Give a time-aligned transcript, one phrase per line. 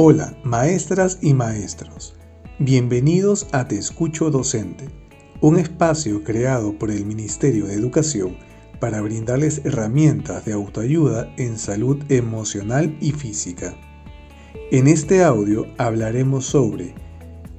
[0.00, 2.14] Hola, maestras y maestros.
[2.60, 4.84] Bienvenidos a Te Escucho Docente,
[5.40, 8.36] un espacio creado por el Ministerio de Educación
[8.78, 13.74] para brindarles herramientas de autoayuda en salud emocional y física.
[14.70, 16.94] En este audio hablaremos sobre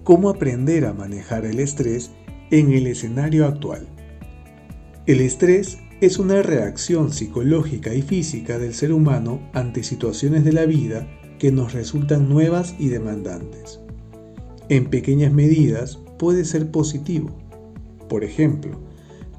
[0.05, 2.09] cómo aprender a manejar el estrés
[2.51, 3.85] en el escenario actual.
[5.07, 10.65] El estrés es una reacción psicológica y física del ser humano ante situaciones de la
[10.65, 11.05] vida
[11.39, 13.79] que nos resultan nuevas y demandantes.
[14.67, 17.29] En pequeñas medidas puede ser positivo.
[18.07, 18.79] Por ejemplo,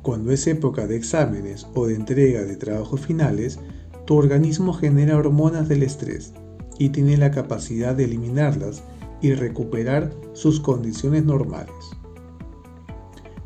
[0.03, 3.61] cuando es época de exámenes o de entrega de trabajos finales,
[4.07, 6.33] tu organismo genera hormonas del estrés
[6.79, 8.83] y tiene la capacidad de eliminarlas
[9.21, 11.71] y recuperar sus condiciones normales.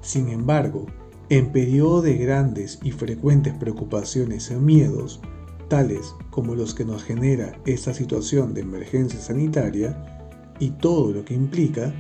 [0.01, 0.87] Sin embargo,
[1.31, 5.21] en periodo de grandes y frecuentes preocupaciones o miedos,
[5.69, 10.25] tales como los que nos genera esta situación de emergencia sanitaria
[10.59, 11.93] y todo lo que implica,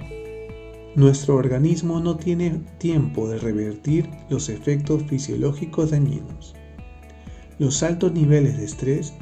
[0.97, 6.55] nuestro organismo no tiene tiempo de revertir los efectos fisiológicos dañinos.
[7.59, 9.15] Los altos niveles de estrés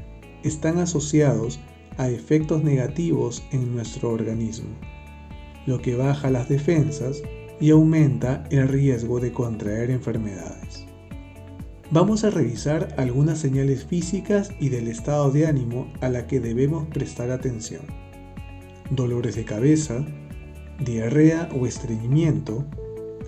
[0.42, 1.60] están asociados
[1.96, 4.70] a efectos negativos en nuestro organismo,
[5.66, 7.22] lo que baja las defensas
[7.60, 10.91] y aumenta el riesgo de contraer enfermedades.
[11.92, 16.88] Vamos a revisar algunas señales físicas y del estado de ánimo a la que debemos
[16.88, 17.82] prestar atención.
[18.90, 20.02] Dolores de cabeza,
[20.82, 22.64] diarrea o estreñimiento,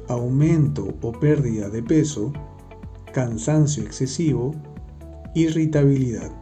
[0.08, 2.32] aumento o pérdida de peso,
[3.12, 4.54] cansancio excesivo,
[5.34, 6.32] irritabilidad.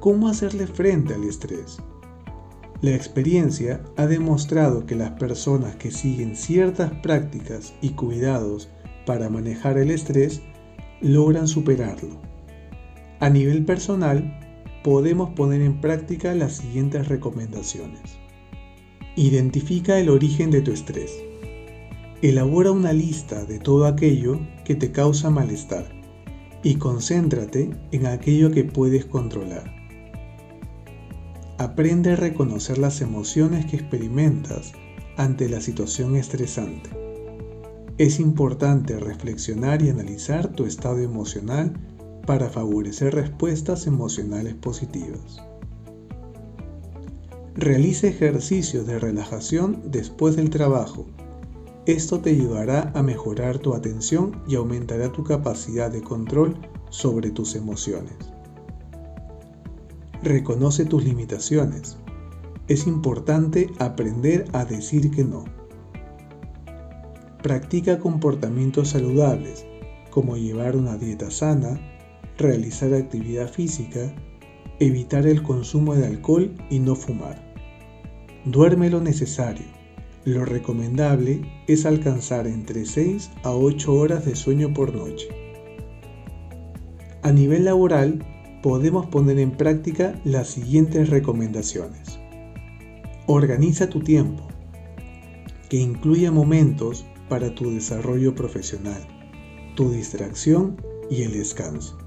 [0.00, 1.78] ¿Cómo hacerle frente al estrés?
[2.80, 8.68] La experiencia ha demostrado que las personas que siguen ciertas prácticas y cuidados
[9.06, 10.42] para manejar el estrés
[11.02, 12.20] logran superarlo.
[13.20, 14.38] A nivel personal,
[14.82, 18.00] podemos poner en práctica las siguientes recomendaciones.
[19.16, 21.12] Identifica el origen de tu estrés.
[22.22, 25.86] Elabora una lista de todo aquello que te causa malestar
[26.62, 29.74] y concéntrate en aquello que puedes controlar.
[31.58, 34.72] Aprende a reconocer las emociones que experimentas
[35.16, 37.01] ante la situación estresante.
[37.98, 41.74] Es importante reflexionar y analizar tu estado emocional
[42.26, 45.42] para favorecer respuestas emocionales positivas.
[47.54, 51.06] Realice ejercicios de relajación después del trabajo.
[51.84, 56.56] Esto te ayudará a mejorar tu atención y aumentará tu capacidad de control
[56.88, 58.16] sobre tus emociones.
[60.22, 61.98] Reconoce tus limitaciones.
[62.68, 65.44] Es importante aprender a decir que no.
[67.42, 69.66] Practica comportamientos saludables,
[70.10, 71.80] como llevar una dieta sana,
[72.38, 74.14] realizar actividad física,
[74.78, 77.52] evitar el consumo de alcohol y no fumar.
[78.44, 79.66] Duerme lo necesario.
[80.24, 85.26] Lo recomendable es alcanzar entre 6 a 8 horas de sueño por noche.
[87.22, 88.24] A nivel laboral,
[88.62, 92.20] podemos poner en práctica las siguientes recomendaciones.
[93.26, 94.46] Organiza tu tiempo,
[95.68, 99.06] que incluya momentos para tu desarrollo profesional,
[99.74, 100.76] tu distracción
[101.10, 101.98] y el descanso.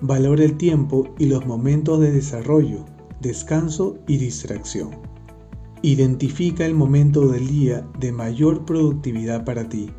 [0.00, 2.84] Valora el tiempo y los momentos de desarrollo,
[3.20, 4.90] descanso y distracción.
[5.82, 9.90] Identifica el momento del día de mayor productividad para ti.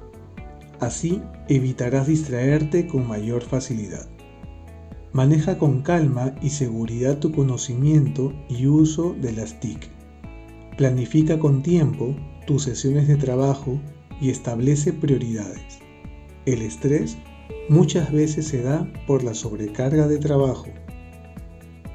[0.79, 4.09] Así evitarás distraerte con mayor facilidad.
[5.13, 9.89] Maneja con calma y seguridad tu conocimiento y uso de las TIC.
[10.77, 12.15] Planifica con tiempo
[12.47, 13.79] tus sesiones de trabajo
[14.23, 15.79] y establece prioridades.
[16.45, 17.17] El estrés
[17.67, 20.67] muchas veces se da por la sobrecarga de trabajo.